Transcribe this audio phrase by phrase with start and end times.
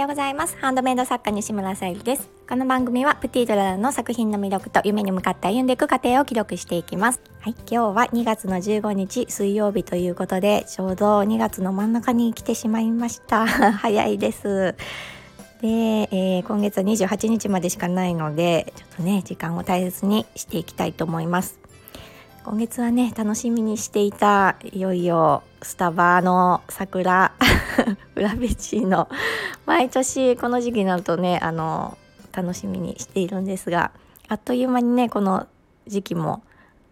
[0.00, 0.56] ようございます。
[0.56, 2.30] ハンドメイド作家西村さゆりです。
[2.48, 7.20] この番組はプティドラの作品の魅力と夢に向かって歩んでいく過程を記録していきます。
[7.40, 13.46] はい今日は2月の15日水曜日ということでちょうど2月の真ん中に来てしまいました。
[13.76, 14.74] 早いです。
[15.60, 21.59] で、えー、今月は28日までしかないのでちょっとね時間を大切にしていきたいと思います。
[22.42, 27.32] 今月はね楽しみにしていたいよいよスタバの桜
[28.16, 29.08] 裏ベチの
[29.66, 31.98] 毎年この時期になるとねあの
[32.32, 33.92] 楽しみにしているんですが
[34.28, 35.46] あっという間にねこの
[35.86, 36.42] 時期も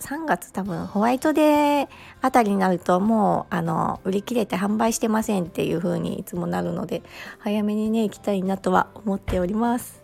[0.00, 1.88] 3月多分ホワイトデー
[2.22, 7.02] あたりになるともうあの売り切れて販売してませんっていう風にいつもなるので
[7.38, 10.02] 早めにね行きたいなとは思っております。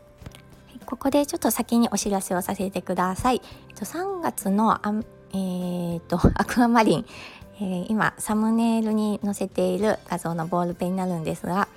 [0.86, 3.40] ここでちょっと先にお知らせをさせてください。
[3.76, 4.86] 3月の
[5.32, 7.06] えーと、 アクアマリン、
[7.56, 11.68] えー、今サムネイルに載せている画像のボールペンになるんですが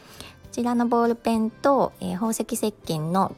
[0.43, 3.35] こちらのボールペンと、えー、宝石石鹸の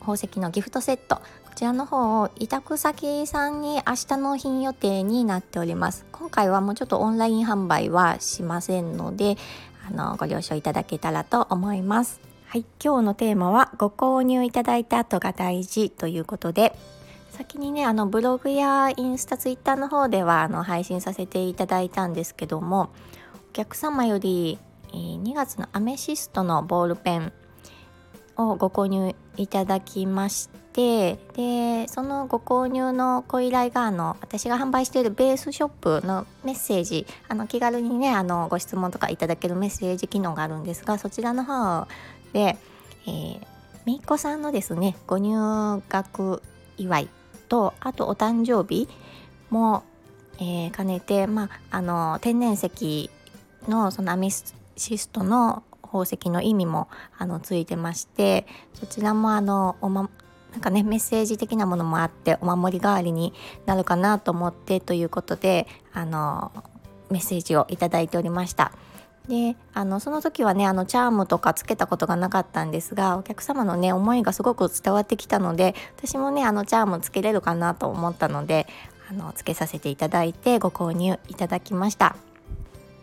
[0.00, 1.16] 宝石のギフトセット。
[1.16, 1.22] こ
[1.56, 6.04] ちらの方を委託先さんに明日納品予定になっております。
[6.12, 9.38] 今回はもうちょっとオンライン販売はしませんので
[9.88, 12.20] あのご了承いただけたらと思います。
[12.48, 16.76] はい、今日のテーマはご購入いただいた後が大事ということで
[17.34, 22.90] 先にねあのブログやインスタツイッターの方ではあの配信させていただいたんですけども
[23.50, 24.58] お客様より、
[24.92, 27.32] 2月のアメシストのボールペン
[28.36, 41.86] をご購入いただきましてでそのご購入のご依頼があの私が販売しているベースショップのメッセージあの気軽にねあのご質問とかいただけるメッセージ機能があるんですがそちらの方
[42.32, 42.56] で、
[43.06, 43.40] えー、
[43.84, 46.42] めいっ子さんのですねご入学
[46.76, 47.08] 祝い
[47.44, 48.88] とあとお誕生日
[49.50, 49.84] も、
[50.38, 53.10] えー、兼ねて、まあ、あの天然石
[53.68, 60.10] のそのアミシストの宝石の意味もあのついてましてそちらもあのおま
[60.50, 63.32] なんかねメッセージ的なものもあってお守り代わりに
[63.66, 66.52] なるかなと思ってということであの
[67.10, 68.72] メッセージをいただいておりました。
[69.28, 78.66] であのその時はねあのチャームとかつけたことがなかったんですがお客様のね思いがすごく伝わってきたので私もねあのチャームつけれるかなと思ったので
[79.08, 82.16] あのつけさせていただいてご購入いただきました。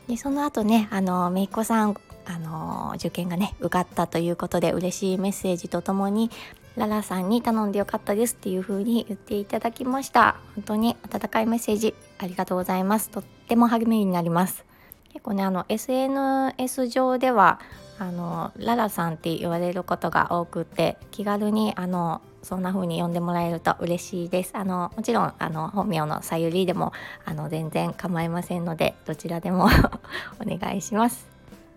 [0.07, 1.95] でその後ねあのめいっ子さん
[2.25, 6.29] あの受験がね受かったということで嬉しいメッセージとともに
[6.75, 10.37] ララさんに頼んでよかったですっていう風に言っていただきました。
[10.55, 13.09] 本当に温かいメッセージありがとうございます。
[13.09, 14.70] とっても励みになります。
[15.11, 17.59] 結構ねあの SNS 上では
[17.99, 24.51] あのララさんって言われることが多くて気軽にあのそんな風に呼んでもらえると嬉しいです。
[24.53, 26.93] あのもちろんあの本名のさゆりでも
[27.25, 29.65] あの全然構いませんのでどちらでも
[30.39, 31.27] お願いします、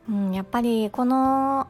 [0.09, 1.67] うん、やっぱりこの、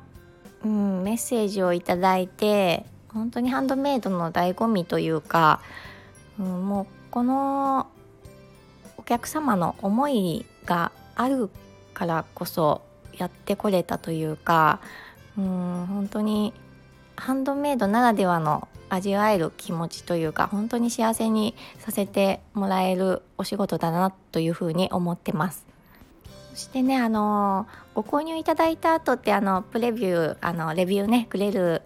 [0.64, 5.60] うん、メッセージをいただいて本当にハンドメイドの醍醐味というか、
[6.38, 7.88] うん、もうこの
[8.96, 11.50] お客様の思いがある
[11.92, 12.82] からこそ
[13.16, 14.80] やってこれたというか
[15.38, 16.52] うん本当に
[17.16, 25.66] ハンドメイドならではの味わえる気持ちというか本当に幸せにさせてもらえるお仕事だなというふうに思ってます。
[26.54, 31.82] そしてねあのご購入いただいた後ってあのプレビューあのレビューねくれる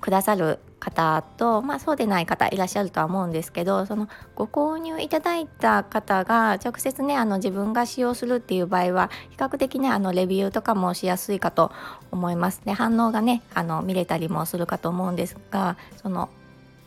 [0.00, 11.70] くださる方と、まあ、そうでない方いらっしゃるとは思うんですけどそのご購入いただいた方が直接ねあの自分が使用するっていう場合は比較的ねあのレビューとかもしやすいかと
[12.10, 12.62] 思います。
[12.64, 16.30] で反応がねあの見れたりもするかと思うんですがその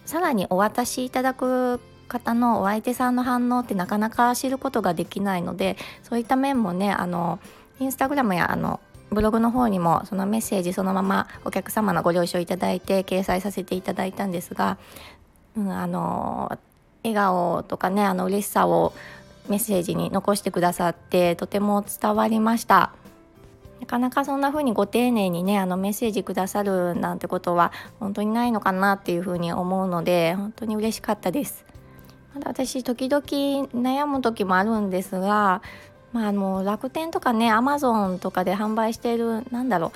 [0.05, 7.39] さらにお渡しいただく方のお相手さんの反応ってなかなか知ることができないのでそういった面もねあの
[7.79, 8.79] インスタグラムやあの
[9.13, 14.77] ブログの方にもそのメッセージそのままお客様のご了承いただいて掲載させていただいたんですが、
[15.57, 16.57] うん、あの
[17.03, 18.93] 笑顔とかねあの嬉しさを
[19.49, 22.93] メッセージに残してくださってとても伝わりました。
[23.81, 31.65] なかなかそんな風にご丁寧にねあのメッセージくださるなんてことは本当にないのかなっていう風に思うので本当に嬉しかったです。
[32.33, 33.21] まだ私時々
[33.73, 35.61] 悩む時もあるんですが
[36.13, 39.91] まあ、あの楽天とかねアマゾンとかで販売しているなんだろ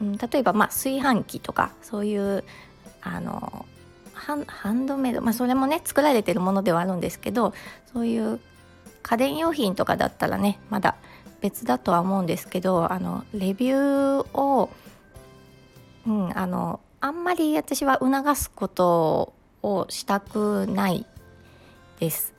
[0.00, 2.44] う、うん、例えば、まあ、炊飯器とかそういう
[3.00, 3.64] あの
[4.14, 7.54] ハンドメイド、まあ、それもね作られてるものではあるんですけど
[7.92, 8.40] そういう
[9.02, 10.96] 家電用品とかだったらねまだ
[11.40, 14.70] 別だとは思うんですけどあのレビューを、
[16.06, 21.06] うん、あのあんまり私は促すことをしたくない
[22.00, 22.33] です。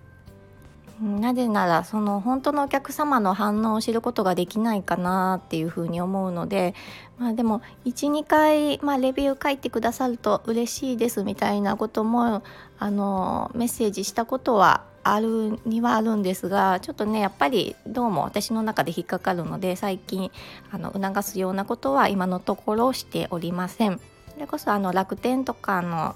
[1.02, 6.74] なぜならその本当のお客様の反応を知ることができないかなっていうふうに思うので、
[7.18, 12.44] まあ、でも12回、まあ、レビュー書いてくださると嬉しいですみたいなことも
[12.80, 20.32] あのメッセージしたことはあるにはあるんですがちょっとねやっぱりどうも私の中で引っかかるので最近
[20.72, 24.00] あの促すようなことは今のところしておりません。
[24.34, 26.16] それこそあの楽天とかの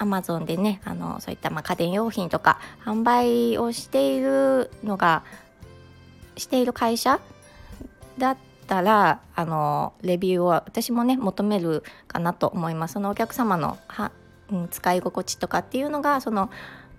[0.00, 5.22] アマゾンでねあのそういったま家電用品とか販売をしているのが
[6.38, 7.20] している会社
[8.16, 8.36] だっ
[8.66, 12.94] たらあのレビューを私もね求めるかなと思います。
[12.94, 14.10] そのお客様のは、
[14.50, 16.50] うん、使い心地とかっていうのがその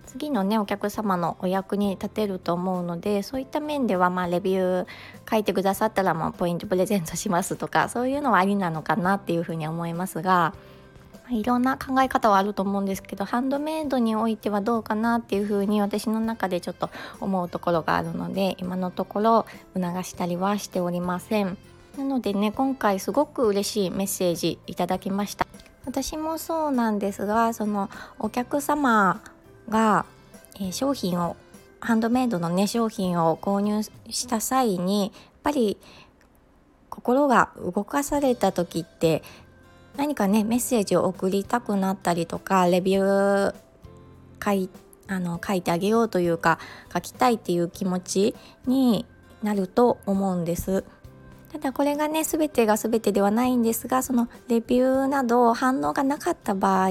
[0.06, 4.88] 次のねお客様のお役に立てると思うのでそういった面ではまあレビュー
[5.28, 10.54] 書いてくださったらまあポイントプレゼントしますとかそういうのはありなのかなっていうふうに思いますが
[11.32, 16.90] いろんな考え方はあると思うんですけどハンドメイドにおいてはどうかなっていうふうに私の中でちょっと
[17.20, 21.58] 思うところがあるので今のところ促したりはしておりません。
[21.98, 25.46] なのでね今回すごく嬉しいメッセージいただきました。
[25.86, 27.90] 私もそうなんですがその
[28.20, 29.22] お客様
[29.68, 30.06] が、
[30.60, 31.36] え、商品を
[31.80, 35.12] ハンドメイドのね商品を購入した際にやっ
[35.44, 35.78] ぱり
[36.90, 39.24] 心が動かされた時って
[39.98, 43.56] 何かねメッセージを送りたくなったりとかレビュー
[44.44, 44.70] 書い
[45.08, 46.60] あの書いてあげようというか
[46.94, 48.36] 書きたいっていう気持ち
[48.66, 49.06] に
[49.44, 50.84] なると思うんです。
[51.52, 56.90] ただこれがね全てが全てではないんですがそのレビューなど反応がなかった場合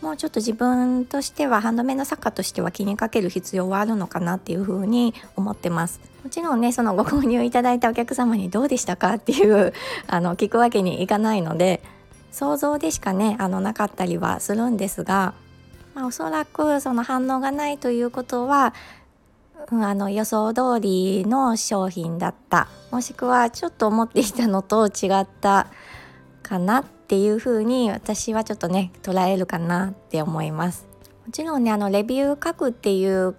[0.00, 9.74] もうちょっと自分としてはハンドメイド作家としては気にかける必要はあるのかなっていうふうに思ってますもちろんねそのご購入いただいたお客様にどうでしたかっていう
[10.06, 11.82] あの聞くわけにいかないので
[12.32, 15.34] 想像でしかねあのなかったりはするんですが、
[15.94, 18.74] まあ、おそらくその反応がないということは、
[19.70, 25.66] うん、あの予想通りの商品だったもしくはちょっと思っていたのと違った
[26.42, 30.86] かなっていうふうに私はちょっとね捉えるかなって思います。
[31.26, 33.36] もちろんねあのレビュー書くっていう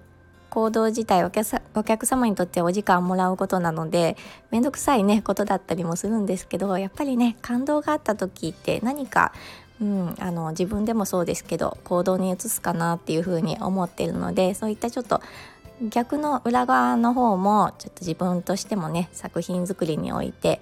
[0.51, 4.17] 行動自体お客さお客様にとってお時間をもらうことなので
[4.51, 9.33] 面倒くさいねことだったりもするんですけどやっぱりね感動があった時って何か
[9.81, 15.21] うん、あの自分でもそうですけど行動に移すかなっていうふうに思ってるのでそういったちょっと
[15.89, 20.61] 逆の裏側の方もちょっと自分としてもね作品作りにおいて、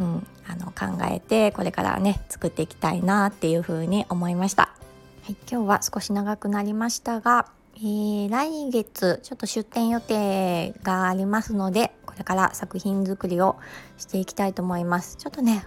[0.00, 4.62] うん、あの考えてこれからね作っていきたいなっていうふうに思いました。
[4.62, 7.46] はい、今日は少し長くなりましたが
[7.80, 13.56] えー、来月ちょっと出展予定がありますのでこれから作品作りを
[13.98, 15.16] していきたいと思います。
[15.16, 15.64] ちょっとね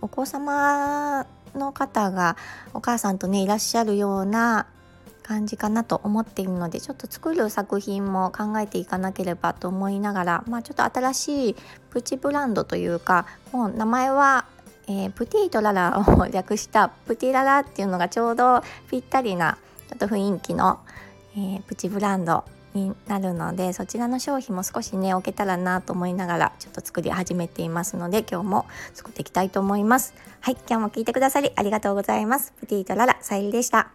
[0.00, 2.38] お子様の方が
[2.72, 4.66] お母さんとねいらっしゃるような
[5.22, 11.56] 感じかなと思っているのでちょっと作る作品も考えていかなければと思いながらまあちょっと新しい
[11.90, 14.46] プチブランドというかもう名前は
[14.88, 19.56] えー、プティとララを略したプティララっていうのがちょうどぴったりな
[19.88, 20.80] ちょっと雰囲気の
[21.36, 22.44] えー、プチブランド
[22.74, 30.14] になるのでそちらの商品も少しね置けたらなと思いながらちょっと作り始めていますので今日も作っていきたいと思います。
[30.40, 32.52] はい今日も聞いてくださりありがとうございます。
[32.60, 33.90] プティとララさゆりでした。